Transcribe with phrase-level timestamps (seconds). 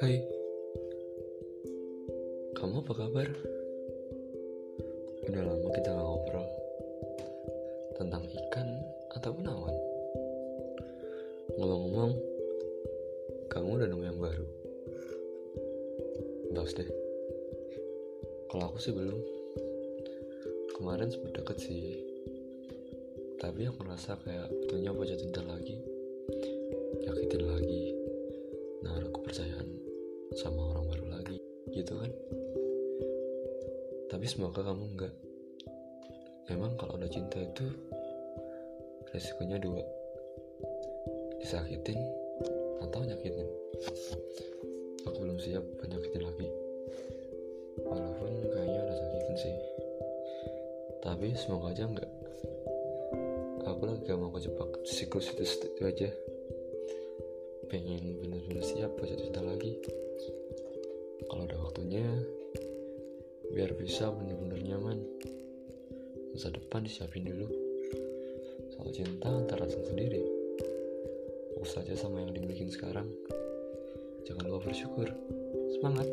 [0.00, 0.16] Hai.
[2.56, 3.28] Kamu apa kabar?
[5.28, 6.48] Udah lama kita gak ngobrol.
[8.00, 8.68] Tentang ikan
[9.12, 9.76] ataupun awan
[11.60, 12.16] Ngomong-ngomong
[13.52, 14.48] Kamu udah nemu yang baru?
[16.56, 16.88] Bagus deh.
[18.48, 19.20] Kalau aku sih belum.
[20.80, 22.00] Kemarin sempat deket sih.
[23.36, 25.76] Tapi aku merasa kayak Betulnya mau jatuh lagi.
[27.04, 27.84] Nyakitin lagi.
[28.80, 29.69] Nah, aku kepercayaan
[30.40, 31.36] sama orang baru lagi
[31.68, 32.08] Gitu kan?
[34.08, 35.12] Tapi semoga kamu enggak.
[36.48, 37.68] Emang kalau udah cinta itu
[39.12, 39.84] resikonya dua.
[41.44, 42.00] Disakitin
[42.80, 43.48] atau nyakitin?
[45.04, 46.48] Aku belum siap buat nyakitin lagi.
[47.84, 49.54] Walaupun kayaknya udah sakitin sih.
[51.04, 52.10] Tapi semoga aja enggak.
[53.68, 56.08] Aku lagi gak mau kejebak siklus itu aja
[57.70, 59.78] pengen bener-bener siap buat cinta lagi.
[61.30, 62.02] Kalau ada waktunya
[63.54, 64.98] biar bisa bener-bener nyaman.
[66.34, 67.46] Masa depan disiapin dulu.
[68.74, 70.18] Soal cinta antara sang sendiri.
[71.54, 73.06] Fokus saja sama yang dimiliki sekarang.
[74.26, 75.06] Jangan lupa bersyukur.
[75.78, 76.10] Semangat